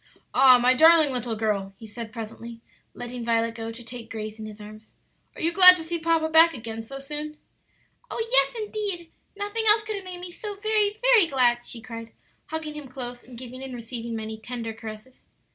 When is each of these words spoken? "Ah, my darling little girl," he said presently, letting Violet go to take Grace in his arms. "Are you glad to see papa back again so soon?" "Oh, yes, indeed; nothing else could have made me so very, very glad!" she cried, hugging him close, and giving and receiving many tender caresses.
"Ah, 0.33 0.57
my 0.57 0.73
darling 0.73 1.11
little 1.11 1.35
girl," 1.35 1.75
he 1.77 1.85
said 1.85 2.11
presently, 2.11 2.59
letting 2.95 3.23
Violet 3.23 3.53
go 3.53 3.71
to 3.71 3.83
take 3.83 4.09
Grace 4.09 4.39
in 4.39 4.47
his 4.47 4.59
arms. 4.59 4.95
"Are 5.35 5.41
you 5.41 5.53
glad 5.53 5.77
to 5.77 5.83
see 5.83 5.99
papa 5.99 6.27
back 6.27 6.55
again 6.55 6.81
so 6.81 6.97
soon?" 6.97 7.37
"Oh, 8.09 8.27
yes, 8.31 8.55
indeed; 8.59 9.11
nothing 9.37 9.65
else 9.67 9.83
could 9.83 9.97
have 9.97 10.03
made 10.03 10.19
me 10.19 10.31
so 10.31 10.55
very, 10.55 10.99
very 11.03 11.27
glad!" 11.27 11.67
she 11.67 11.81
cried, 11.81 12.13
hugging 12.47 12.73
him 12.73 12.87
close, 12.87 13.23
and 13.23 13.37
giving 13.37 13.61
and 13.61 13.75
receiving 13.75 14.15
many 14.15 14.39
tender 14.39 14.73
caresses. 14.73 15.27